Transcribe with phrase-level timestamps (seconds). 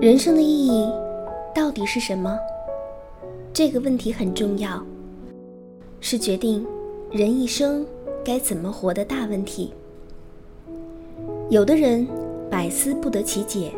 [0.00, 0.90] 人生的意义
[1.54, 2.34] 到底是什么？
[3.52, 4.82] 这个问题很重要，
[6.00, 6.66] 是决定
[7.10, 7.84] 人一生
[8.24, 9.74] 该怎么活的大问题。
[11.50, 12.08] 有的人
[12.50, 13.72] 百思不得其解，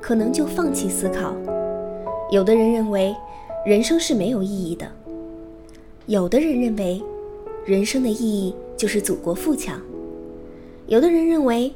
[0.00, 1.32] 可能就放弃思考；
[2.32, 3.14] 有的人认为
[3.64, 4.86] 人生是没有意义的；
[6.06, 7.00] 有的人认为
[7.64, 9.78] 人生的意义就是祖国富强；
[10.88, 11.72] 有的人认为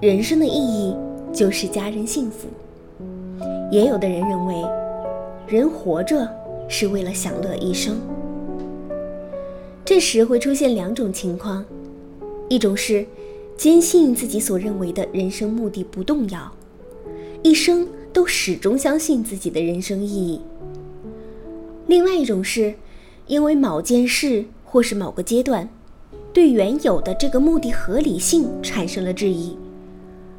[0.00, 0.94] 人生的意义
[1.32, 2.46] 就是家人幸福。
[3.70, 4.54] 也有的人认为，
[5.46, 6.26] 人活着
[6.68, 7.96] 是为了享乐一生。
[9.84, 11.64] 这时会出现两种情况：
[12.48, 13.06] 一种是
[13.56, 16.50] 坚信自己所认为的人生目的不动摇，
[17.42, 20.40] 一生都始终相信自己的人生意义；
[21.86, 22.74] 另外一种是
[23.26, 25.68] 因为某件事或是某个阶段，
[26.32, 29.56] 对原有的这个目的合理性产生了质疑，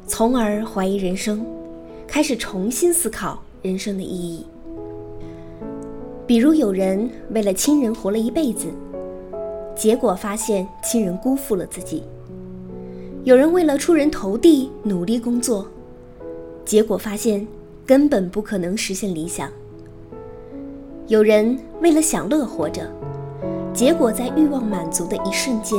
[0.06, 1.46] 从而怀疑人生。
[2.10, 4.44] 开始重新思考人生的意义。
[6.26, 8.66] 比如，有人为了亲人活了一辈子，
[9.76, 12.02] 结果发现亲人辜负了自己；
[13.22, 15.68] 有人为了出人头地努力工作，
[16.64, 17.46] 结果发现
[17.86, 19.48] 根本不可能实现理想；
[21.06, 22.90] 有人为了享乐活着，
[23.72, 25.78] 结果在欲望满足的一瞬间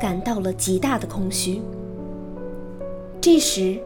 [0.00, 1.62] 感到了极大的空虚。
[3.20, 3.78] 这时，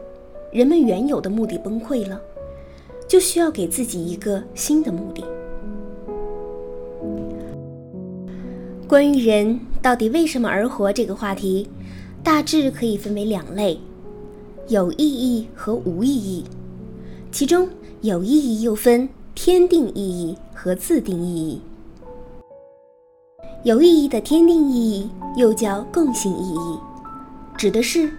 [0.53, 2.21] 人们原有的目的崩溃了，
[3.07, 5.25] 就需要给自己一个新的目的。
[8.87, 11.67] 关于人到底为什么而活这个话题，
[12.23, 13.79] 大致可以分为两类：
[14.67, 16.43] 有意义和无意义。
[17.31, 17.67] 其中
[18.01, 21.59] 有意义又分天定意义和自定意义。
[23.63, 26.77] 有意义的天定意义又叫共性意义，
[27.57, 28.11] 指的是。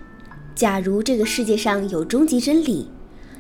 [0.55, 2.88] 假如这个世界上有终极真理，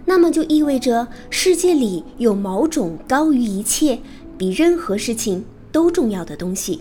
[0.04, 4.00] 那么就意味着世界里有某种高于一切、
[4.36, 6.80] 比任何事情都重要的东西。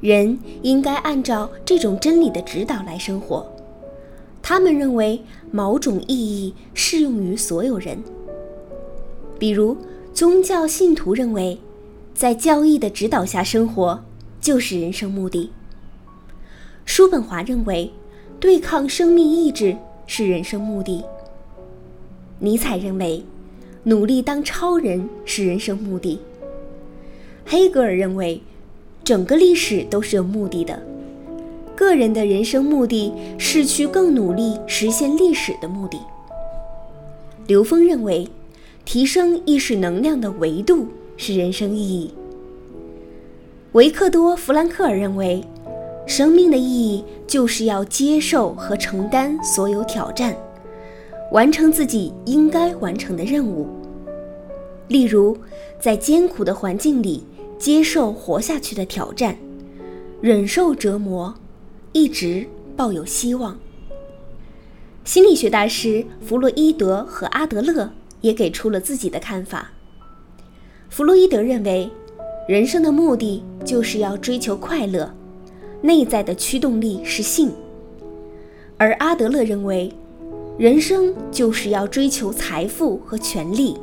[0.00, 3.46] 人应该按照这种真理的指导来生活。
[4.42, 5.22] 他们认为
[5.52, 8.02] 某种意义适用于所有人。
[9.38, 9.76] 比如，
[10.12, 11.60] 宗教信徒认为，
[12.12, 14.02] 在教义的指导下生活
[14.40, 15.52] 就是人生目的。
[16.84, 17.92] 叔本华认为。
[18.42, 21.04] 对抗生命意志是人生目的。
[22.40, 23.22] 尼采认为，
[23.84, 26.18] 努力当超人是人生目的。
[27.46, 28.42] 黑格尔认为，
[29.04, 30.82] 整个历史都是有目的的。
[31.76, 36.00] 个人的人生目的是去更努力实现历史的目的。
[37.46, 38.26] 刘峰认为，
[38.84, 42.12] 提升意识能量的维度是人生意义。
[43.70, 45.44] 维克多·弗兰克尔认为。
[46.06, 50.36] 生命的意义就是要接受和承担所有挑战，
[51.30, 53.66] 完成自己应该完成的任务。
[54.88, 55.36] 例如，
[55.80, 57.24] 在艰苦的环境里
[57.58, 59.36] 接受活下去的挑战，
[60.20, 61.34] 忍受折磨，
[61.92, 62.46] 一直
[62.76, 63.56] 抱有希望。
[65.04, 67.90] 心理学大师弗洛伊德和阿德勒
[68.20, 69.70] 也给出了自己的看法。
[70.90, 71.90] 弗洛伊德认为，
[72.46, 75.12] 人生的目的就是要追求快乐。
[75.82, 77.50] 内在的驱动力是性，
[78.78, 79.92] 而阿德勒认为，
[80.56, 83.76] 人生就是要追求财富和权力，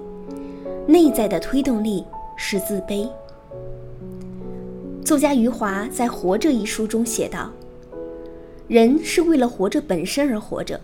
[0.87, 2.05] 内在的推动力
[2.37, 3.05] 是自卑。
[5.03, 7.51] 作家余华在《活着》一书中写道
[8.69, 10.79] ：“人是为了活着本身而活着，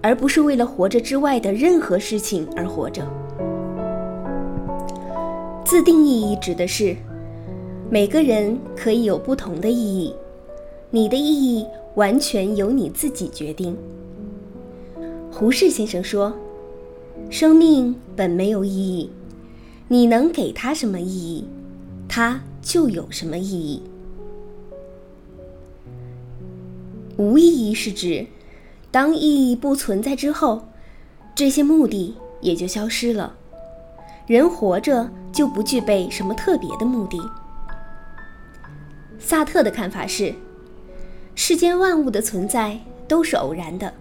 [0.00, 3.06] 而不是为了活着之外的任何事情而活着。”
[5.66, 6.96] 自定义指的是。
[7.90, 10.12] 每个人可以有不同的意义，
[10.90, 13.76] 你的意义完全由你自己决定。
[15.30, 16.32] 胡适先生说
[17.30, 19.10] ：“生命本没有意义，
[19.86, 21.44] 你能给它什么意义，
[22.08, 23.82] 它就有什么意义。”
[27.16, 28.26] 无意义是指，
[28.90, 30.62] 当意义不存在之后，
[31.34, 33.36] 这些目的也就消失了，
[34.26, 37.20] 人活着就不具备什么特别的目的。
[39.18, 40.34] 萨特的看法是，
[41.34, 43.94] 世间万物的存在都是偶然的，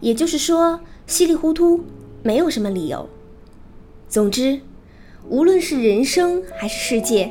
[0.00, 1.84] 也就是说，稀里糊涂，
[2.22, 3.08] 没有什么理由。
[4.08, 4.60] 总之，
[5.28, 7.30] 无论是人生还是世界，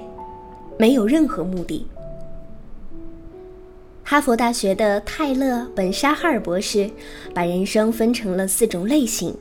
[0.78, 1.88] 没有任何目的。
[4.04, 6.90] 哈佛大学的泰勒·本沙哈尔博士
[7.34, 9.36] 把人生分成了四种类型，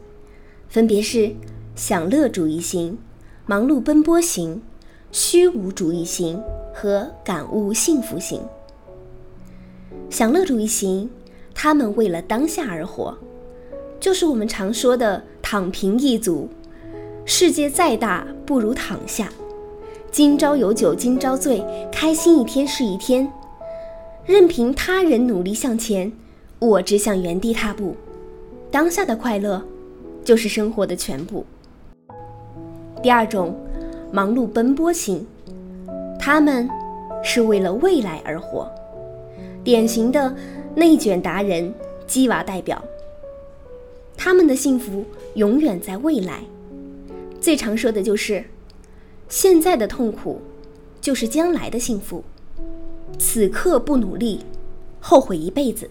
[0.68, 1.32] 分别是
[1.74, 2.98] 享乐主义型、
[3.46, 4.60] 忙碌奔波型、
[5.10, 6.42] 虚无主义型。
[6.80, 8.40] 和感悟幸福型、
[10.08, 11.10] 享乐主义型，
[11.52, 13.18] 他们为了当下而活，
[13.98, 16.48] 就是我们常说的“躺平一族。
[17.24, 19.28] 世界再大，不如躺下。
[20.12, 23.28] 今朝有酒今朝醉，开心一天是一天。
[24.24, 26.12] 任凭他人努力向前，
[26.60, 27.96] 我只想原地踏步。
[28.70, 29.60] 当下的快乐，
[30.22, 31.44] 就是生活的全部。
[33.02, 33.52] 第二种，
[34.12, 35.26] 忙碌奔波型，
[36.30, 36.68] 他们
[37.24, 38.70] 是为了未来而活，
[39.64, 40.36] 典型的
[40.74, 41.72] 内卷达人、
[42.06, 42.84] 鸡娃代表。
[44.14, 45.02] 他们的幸福
[45.36, 46.42] 永远在未来，
[47.40, 48.44] 最常说的就是
[49.30, 50.38] 现在的痛苦，
[51.00, 52.22] 就是将来的幸福。
[53.18, 54.40] 此刻不努力，
[55.00, 55.88] 后悔一辈子。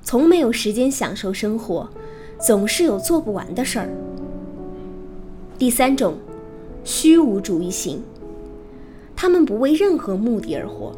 [0.00, 1.90] 从没有时间享受生活，
[2.38, 3.88] 总是有做不完的事儿。
[5.58, 6.14] 第三种，
[6.84, 8.00] 虚无主义型。
[9.20, 10.92] 他们不为任何目的而活，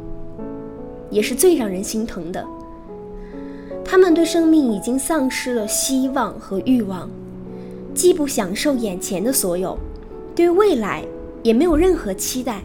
[1.09, 2.47] 也是最让人心疼的。
[3.83, 7.09] 他们对生命已经丧失了希望和欲望，
[7.95, 9.75] 既不享受眼前的所有，
[10.35, 11.03] 对未来
[11.43, 12.61] 也没有任何期待。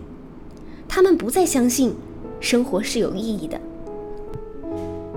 [0.89, 1.95] 他们不再相信。
[2.41, 3.57] 生活是有意义的。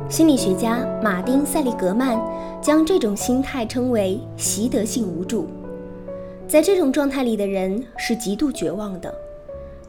[0.09, 2.17] 心理学家马丁·塞利格曼
[2.63, 5.49] 将这种心态称为“习得性无助”。
[6.47, 9.13] 在这种状态里的人是极度绝望的，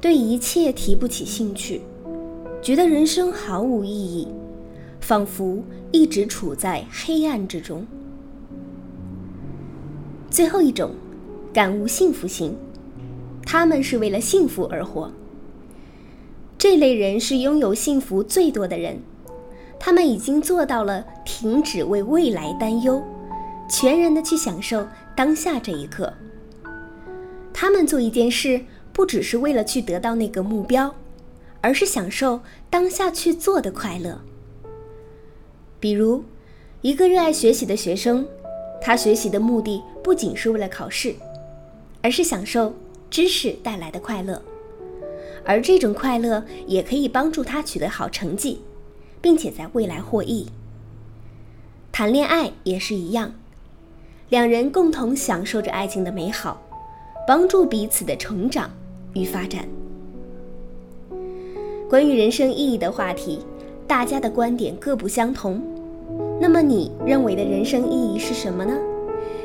[0.01, 1.81] 对一切提不起兴趣，
[2.61, 4.27] 觉得人生毫无意义，
[5.01, 5.61] 仿佛
[5.91, 7.85] 一直处在黑暗之中。
[10.29, 10.91] 最后一种，
[11.51, 12.55] 感悟幸福型，
[13.45, 15.11] 他们是为了幸福而活。
[16.57, 19.01] 这类人是拥有幸福最多的人，
[19.77, 23.03] 他们已经做到了停止为未来担忧，
[23.69, 26.13] 全然的去享受当下这一刻。
[27.53, 28.61] 他们做一件事，
[28.91, 30.95] 不只是为了去得到那个目标，
[31.61, 34.19] 而是享受当下去做的快乐。
[35.79, 36.23] 比如，
[36.81, 38.27] 一个热爱学习的学生，
[38.81, 41.15] 他学习的目的不仅是为了考试，
[42.01, 42.73] 而是享受
[43.09, 44.41] 知识带来的快乐。
[45.45, 48.61] 而这种快乐也可以帮助他取得好成绩，
[49.21, 50.47] 并且在未来获益。
[51.91, 53.33] 谈恋爱也是一样，
[54.29, 56.61] 两人共同享受着爱情的美好，
[57.25, 58.69] 帮助彼此的成长
[59.13, 59.65] 与发展。
[61.89, 63.39] 关于人生意义的话题，
[63.87, 65.61] 大家的观点各不相同。
[66.39, 68.73] 那么你认为的人生意义是什么呢？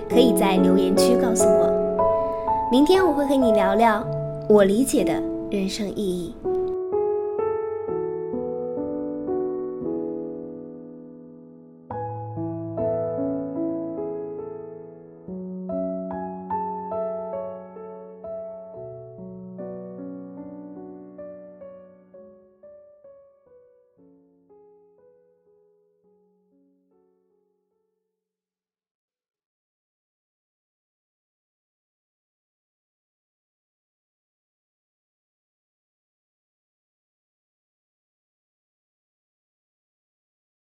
[0.08, 2.68] 可以在留言区告诉我。
[2.70, 4.06] 明天我会和你聊聊
[4.48, 5.22] 我理解的。
[5.50, 6.34] 人生意义。